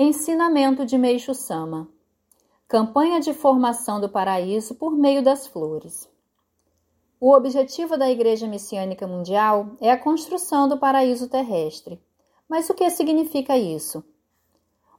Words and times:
Ensinamento 0.00 0.86
de 0.86 0.96
Meixo 0.96 1.34
Sama 1.34 1.88
Campanha 2.68 3.18
de 3.18 3.34
formação 3.34 4.00
do 4.00 4.08
paraíso 4.08 4.76
por 4.76 4.92
meio 4.92 5.24
das 5.24 5.48
flores. 5.48 6.08
O 7.20 7.34
objetivo 7.34 7.98
da 7.98 8.08
Igreja 8.08 8.46
Messiânica 8.46 9.08
Mundial 9.08 9.72
é 9.80 9.90
a 9.90 9.98
construção 9.98 10.68
do 10.68 10.78
paraíso 10.78 11.28
terrestre. 11.28 12.00
Mas 12.48 12.70
o 12.70 12.74
que 12.74 12.88
significa 12.90 13.58
isso? 13.58 14.04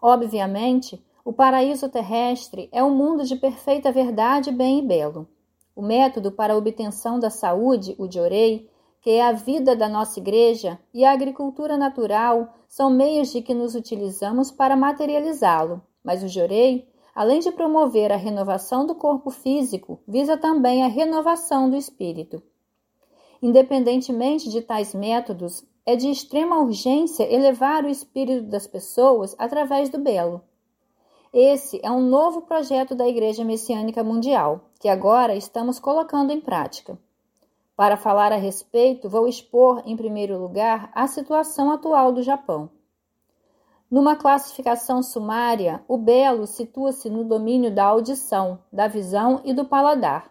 Obviamente, 0.02 1.02
o 1.24 1.32
paraíso 1.32 1.88
terrestre 1.88 2.68
é 2.70 2.84
um 2.84 2.94
mundo 2.94 3.24
de 3.24 3.38
perfeita 3.38 3.94
verdade, 3.94 4.52
bem 4.52 4.80
e 4.80 4.86
belo. 4.86 5.30
O 5.74 5.82
método 5.82 6.30
para 6.30 6.54
a 6.54 6.58
obtenção 6.58 7.18
da 7.18 7.30
saúde, 7.30 7.96
o 7.98 8.06
de 8.06 8.20
Orei, 8.20 8.70
que 9.02 9.12
é 9.12 9.22
a 9.22 9.32
vida 9.32 9.76
da 9.76 9.88
nossa 9.88 10.20
igreja, 10.20 10.80
e 10.94 11.06
a 11.06 11.12
agricultura 11.12 11.78
natural 11.78 12.54
são 12.68 12.90
meios 12.90 13.32
de 13.32 13.42
que 13.42 13.54
nos 13.54 13.76
utilizamos 13.76 14.52
para 14.52 14.76
materializá-lo, 14.76 15.82
mas 16.04 16.24
o 16.24 16.28
Jorei, 16.28 16.88
além 17.16 17.40
de 17.40 17.52
promover 17.52 18.12
a 18.12 18.18
renovação 18.18 18.86
do 18.86 18.96
corpo 18.96 19.30
físico, 19.30 20.00
visa 20.08 20.38
também 20.38 20.84
a 20.84 20.88
renovação 20.88 21.70
do 21.70 21.76
espírito. 21.76 22.42
Independentemente 23.42 24.50
de 24.50 24.62
tais 24.62 24.94
métodos, 24.94 25.64
é 25.86 25.96
de 25.96 26.10
extrema 26.10 26.60
urgência 26.60 27.24
elevar 27.24 27.84
o 27.84 27.90
espírito 27.90 28.44
das 28.44 28.68
pessoas 28.68 29.36
através 29.40 29.90
do 29.90 29.98
belo. 29.98 30.42
Esse 31.34 31.80
é 31.84 31.90
um 31.90 32.02
novo 32.02 32.42
projeto 32.42 32.94
da 32.96 33.08
Igreja 33.08 33.44
Messiânica 33.44 34.04
Mundial, 34.04 34.70
que 34.80 34.88
agora 34.88 35.36
estamos 35.36 35.80
colocando 35.80 36.32
em 36.32 36.42
prática. 36.42 36.98
Para 37.80 37.96
falar 37.96 38.34
a 38.34 38.36
respeito, 38.36 39.08
vou 39.08 39.26
expor, 39.26 39.84
em 39.86 39.96
primeiro 39.96 40.38
lugar, 40.38 40.92
a 40.94 41.08
situação 41.08 41.72
atual 41.72 42.12
do 42.12 42.22
Japão. 42.22 42.70
Numa 43.90 44.18
classificação 44.18 45.02
sumária, 45.02 45.82
o 45.88 45.98
belo 45.98 46.46
situa-se 46.46 47.10
no 47.10 47.24
domínio 47.24 47.74
da 47.74 47.86
audição, 47.86 48.60
da 48.70 48.90
visão 48.90 49.40
e 49.46 49.54
do 49.54 49.64
paladar. 49.64 50.30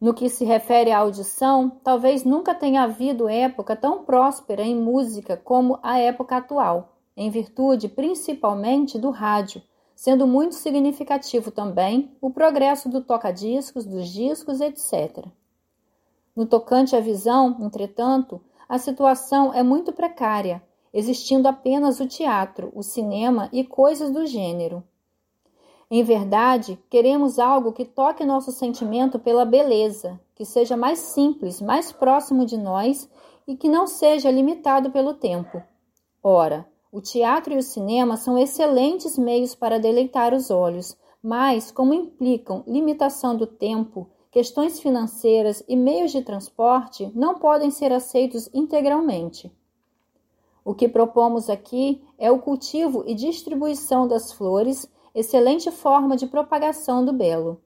No 0.00 0.12
que 0.12 0.28
se 0.28 0.44
refere 0.44 0.90
à 0.90 0.98
audição, 0.98 1.70
talvez 1.84 2.24
nunca 2.24 2.52
tenha 2.52 2.82
havido 2.82 3.28
época 3.28 3.76
tão 3.76 4.04
próspera 4.04 4.62
em 4.62 4.74
música 4.74 5.36
como 5.36 5.78
a 5.84 6.00
época 6.00 6.38
atual, 6.38 6.98
em 7.16 7.30
virtude 7.30 7.88
principalmente 7.88 8.98
do 8.98 9.10
rádio, 9.10 9.62
sendo 9.94 10.26
muito 10.26 10.56
significativo 10.56 11.52
também 11.52 12.10
o 12.20 12.28
progresso 12.28 12.88
do 12.88 13.04
toca-discos, 13.04 13.84
dos 13.84 14.08
discos, 14.08 14.60
etc. 14.60 15.28
No 16.38 16.46
tocante 16.46 16.94
à 16.94 17.00
visão, 17.00 17.56
entretanto, 17.58 18.40
a 18.68 18.78
situação 18.78 19.52
é 19.52 19.60
muito 19.60 19.92
precária, 19.92 20.62
existindo 20.94 21.48
apenas 21.48 21.98
o 21.98 22.06
teatro, 22.06 22.70
o 22.76 22.80
cinema 22.80 23.48
e 23.52 23.64
coisas 23.64 24.08
do 24.12 24.24
gênero. 24.24 24.84
Em 25.90 26.00
verdade, 26.04 26.78
queremos 26.88 27.40
algo 27.40 27.72
que 27.72 27.84
toque 27.84 28.24
nosso 28.24 28.52
sentimento 28.52 29.18
pela 29.18 29.44
beleza, 29.44 30.20
que 30.36 30.44
seja 30.44 30.76
mais 30.76 31.00
simples, 31.00 31.60
mais 31.60 31.90
próximo 31.90 32.46
de 32.46 32.56
nós 32.56 33.10
e 33.44 33.56
que 33.56 33.68
não 33.68 33.88
seja 33.88 34.30
limitado 34.30 34.92
pelo 34.92 35.14
tempo. 35.14 35.60
Ora, 36.22 36.64
o 36.92 37.00
teatro 37.00 37.52
e 37.52 37.56
o 37.56 37.62
cinema 37.64 38.16
são 38.16 38.38
excelentes 38.38 39.18
meios 39.18 39.56
para 39.56 39.80
deleitar 39.80 40.32
os 40.32 40.52
olhos, 40.52 40.96
mas, 41.20 41.72
como 41.72 41.92
implicam 41.92 42.62
limitação 42.64 43.36
do 43.36 43.44
tempo, 43.44 44.08
questões 44.30 44.80
financeiras 44.80 45.62
e 45.66 45.76
meios 45.76 46.12
de 46.12 46.22
transporte 46.22 47.10
não 47.14 47.38
podem 47.38 47.70
ser 47.70 47.92
aceitos 47.92 48.48
integralmente. 48.52 49.50
O 50.64 50.74
que 50.74 50.88
propomos 50.88 51.48
aqui 51.48 52.02
é 52.18 52.30
o 52.30 52.38
cultivo 52.38 53.02
e 53.06 53.14
distribuição 53.14 54.06
das 54.06 54.30
flores, 54.32 54.86
excelente 55.14 55.70
forma 55.70 56.16
de 56.16 56.26
propagação 56.26 57.04
do 57.04 57.12
belo. 57.12 57.60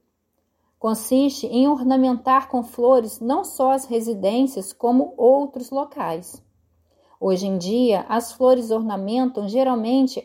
Consiste 0.78 1.46
em 1.46 1.68
ornamentar 1.68 2.48
com 2.48 2.62
flores 2.62 3.20
não 3.20 3.44
só 3.44 3.72
as 3.72 3.86
residências, 3.86 4.72
como 4.72 5.14
outros 5.16 5.70
locais. 5.70 6.42
Hoje 7.20 7.46
em 7.46 7.56
dia, 7.56 8.04
as 8.08 8.32
flores 8.32 8.72
ornamentam 8.72 9.48
geralmente 9.48 10.22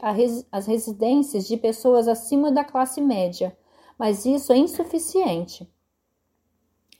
as 0.51 0.65
residências 0.65 1.47
de 1.47 1.55
pessoas 1.57 2.07
acima 2.07 2.51
da 2.51 2.63
classe 2.63 3.01
média, 3.01 3.55
mas 3.99 4.25
isso 4.25 4.51
é 4.51 4.57
insuficiente. 4.57 5.71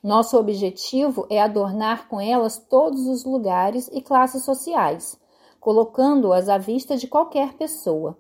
Nosso 0.08 0.38
objetivo 0.38 1.28
é 1.30 1.42
adornar 1.42 2.08
com 2.08 2.22
elas 2.22 2.58
todos 2.58 3.08
os 3.08 3.26
lugares 3.26 3.90
e 3.92 4.00
classes 4.00 4.46
sociais, 4.46 5.20
colocando-as 5.60 6.48
à 6.48 6.58
vista 6.58 6.96
de 6.96 7.10
qualquer 7.10 7.56
pessoa. 7.56 8.18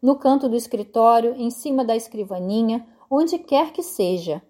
No 0.00 0.16
canto 0.16 0.48
do 0.48 0.56
escritório, 0.56 1.34
em 1.36 1.50
cima 1.50 1.84
da 1.84 1.94
escrivaninha, 1.94 2.88
onde 3.10 3.38
quer 3.38 3.74
que 3.74 3.82
seja. 3.82 4.42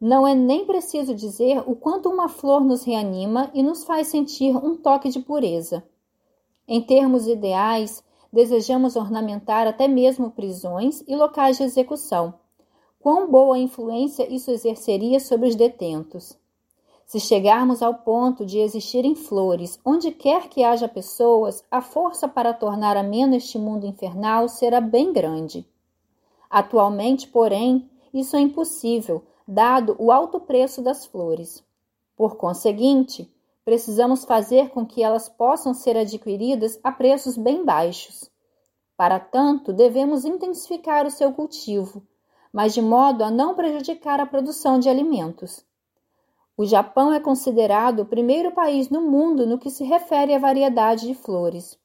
Não 0.00 0.26
é 0.26 0.34
nem 0.34 0.66
preciso 0.66 1.14
dizer 1.14 1.62
o 1.68 1.76
quanto 1.76 2.08
uma 2.08 2.28
flor 2.28 2.64
nos 2.64 2.82
reanima 2.82 3.48
e 3.54 3.62
nos 3.62 3.84
faz 3.84 4.08
sentir 4.08 4.56
um 4.56 4.74
toque 4.74 5.10
de 5.10 5.20
pureza. 5.20 5.84
Em 6.66 6.82
termos 6.82 7.28
ideais, 7.28 8.02
desejamos 8.32 8.96
ornamentar 8.96 9.68
até 9.68 9.86
mesmo 9.86 10.32
prisões 10.32 11.00
e 11.06 11.14
locais 11.14 11.58
de 11.58 11.62
execução 11.62 12.34
quão 13.00 13.30
boa 13.30 13.58
influência 13.58 14.32
isso 14.32 14.50
exerceria 14.50 15.20
sobre 15.20 15.48
os 15.48 15.54
detentos. 15.54 16.38
Se 17.06 17.18
chegarmos 17.18 17.82
ao 17.82 17.94
ponto 17.94 18.44
de 18.44 18.58
existirem 18.58 19.14
flores 19.14 19.80
onde 19.84 20.10
quer 20.10 20.48
que 20.48 20.62
haja 20.62 20.86
pessoas, 20.86 21.64
a 21.70 21.80
força 21.80 22.28
para 22.28 22.52
tornar 22.52 22.96
ameno 22.96 23.34
este 23.34 23.58
mundo 23.58 23.86
infernal 23.86 24.48
será 24.48 24.80
bem 24.80 25.12
grande. 25.12 25.66
Atualmente, 26.50 27.26
porém, 27.26 27.88
isso 28.12 28.36
é 28.36 28.40
impossível, 28.40 29.22
dado 29.46 29.96
o 29.98 30.12
alto 30.12 30.38
preço 30.38 30.82
das 30.82 31.06
flores. 31.06 31.64
Por 32.14 32.36
conseguinte, 32.36 33.32
precisamos 33.64 34.24
fazer 34.24 34.70
com 34.70 34.84
que 34.84 35.02
elas 35.02 35.28
possam 35.28 35.72
ser 35.72 35.96
adquiridas 35.96 36.78
a 36.84 36.92
preços 36.92 37.38
bem 37.38 37.64
baixos. 37.64 38.30
Para 38.96 39.18
tanto, 39.18 39.72
devemos 39.72 40.24
intensificar 40.24 41.06
o 41.06 41.10
seu 41.10 41.32
cultivo, 41.32 42.02
mas 42.52 42.74
de 42.74 42.82
modo 42.82 43.22
a 43.22 43.30
não 43.30 43.54
prejudicar 43.54 44.20
a 44.20 44.26
produção 44.26 44.78
de 44.78 44.88
alimentos. 44.88 45.64
O 46.56 46.64
Japão 46.64 47.12
é 47.12 47.20
considerado 47.20 48.00
o 48.00 48.06
primeiro 48.06 48.52
país 48.52 48.90
no 48.90 49.00
mundo 49.00 49.46
no 49.46 49.58
que 49.58 49.70
se 49.70 49.84
refere 49.84 50.34
à 50.34 50.38
variedade 50.38 51.06
de 51.06 51.14
flores. 51.14 51.78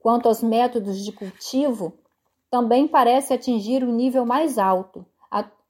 Quanto 0.00 0.28
aos 0.28 0.42
métodos 0.42 1.04
de 1.04 1.12
cultivo, 1.12 1.92
também 2.50 2.88
parece 2.88 3.32
atingir 3.32 3.84
o 3.84 3.92
nível 3.92 4.24
mais 4.24 4.58
alto, 4.58 5.04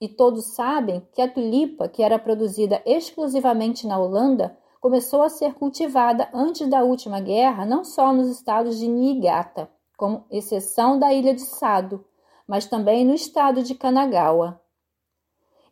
e 0.01 0.09
todos 0.09 0.55
sabem 0.55 1.03
que 1.13 1.21
a 1.21 1.29
tulipa, 1.29 1.89
que 1.89 2.03
era 2.03 2.19
produzida 2.19 2.81
exclusivamente 2.87 3.87
na 3.87 3.99
Holanda, 3.99 4.57
começou 4.81 5.23
a 5.23 5.29
ser 5.29 5.55
cultivada 5.55 6.29
antes 6.33 6.69
da 6.69 6.85
última 6.85 7.21
guerra 7.21 7.67
não 7.67 7.85
só 7.85 8.13
nos 8.13 8.29
estados 8.29 8.79
de 8.79 8.87
Niigata, 8.87 9.69
com 9.97 10.23
exceção 10.31 10.99
da 10.99 11.13
ilha 11.13 11.35
de 11.35 11.41
Sado, 11.41 12.05
mas 12.49 12.67
também 12.67 13.05
no 13.05 13.15
estado 13.15 13.63
de 13.63 13.75
Kanagawa. 13.75 14.59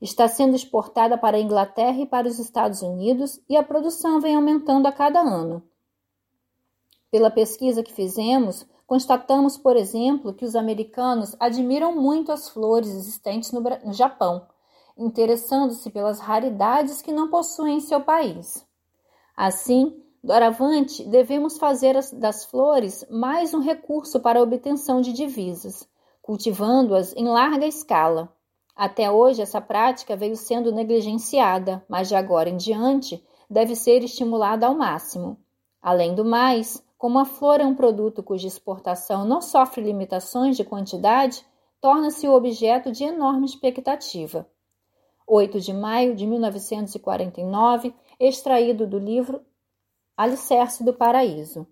Está 0.00 0.28
sendo 0.28 0.54
exportada 0.54 1.16
para 1.16 1.38
a 1.38 1.40
Inglaterra 1.40 1.98
e 1.98 2.06
para 2.06 2.28
os 2.28 2.38
Estados 2.38 2.82
Unidos 2.82 3.40
e 3.48 3.56
a 3.56 3.62
produção 3.62 4.20
vem 4.20 4.36
aumentando 4.36 4.86
a 4.86 4.92
cada 4.92 5.20
ano. 5.20 5.62
Pela 7.10 7.30
pesquisa 7.30 7.82
que 7.82 7.94
fizemos, 7.94 8.66
constatamos, 8.86 9.56
por 9.56 9.74
exemplo, 9.74 10.34
que 10.34 10.44
os 10.44 10.54
americanos 10.54 11.34
admiram 11.40 11.96
muito 11.96 12.30
as 12.30 12.50
flores 12.50 12.90
existentes 12.90 13.52
no, 13.52 13.60
no 13.60 13.92
Japão, 13.94 14.46
interessando-se 14.98 15.88
pelas 15.90 16.20
raridades 16.20 17.00
que 17.00 17.12
não 17.12 17.30
possuem 17.30 17.78
em 17.78 17.80
seu 17.80 18.02
país. 18.02 18.66
Assim, 19.34 20.02
doravante, 20.22 21.04
devemos 21.04 21.56
fazer 21.56 21.98
das 22.12 22.44
flores 22.44 23.06
mais 23.08 23.54
um 23.54 23.60
recurso 23.60 24.20
para 24.20 24.40
a 24.40 24.42
obtenção 24.42 25.00
de 25.00 25.12
divisas, 25.12 25.88
cultivando-as 26.26 27.14
em 27.14 27.28
larga 27.28 27.68
escala. 27.68 28.28
Até 28.74 29.08
hoje, 29.08 29.40
essa 29.40 29.60
prática 29.60 30.16
veio 30.16 30.34
sendo 30.34 30.72
negligenciada, 30.72 31.84
mas 31.88 32.08
de 32.08 32.16
agora 32.16 32.50
em 32.50 32.56
diante 32.56 33.24
deve 33.48 33.76
ser 33.76 34.02
estimulada 34.02 34.66
ao 34.66 34.74
máximo. 34.74 35.38
Além 35.80 36.16
do 36.16 36.24
mais, 36.24 36.84
como 36.98 37.20
a 37.20 37.24
flor 37.24 37.60
é 37.60 37.64
um 37.64 37.76
produto 37.76 38.24
cuja 38.24 38.48
exportação 38.48 39.24
não 39.24 39.40
sofre 39.40 39.80
limitações 39.80 40.56
de 40.56 40.64
quantidade, 40.64 41.46
torna-se 41.80 42.26
o 42.26 42.34
objeto 42.34 42.90
de 42.90 43.04
enorme 43.04 43.46
expectativa. 43.46 44.50
8 45.28 45.60
de 45.60 45.72
maio 45.72 46.16
de 46.16 46.26
1949, 46.26 47.94
extraído 48.18 48.84
do 48.84 48.98
livro 48.98 49.40
Alicerce 50.16 50.82
do 50.82 50.92
Paraíso. 50.92 51.68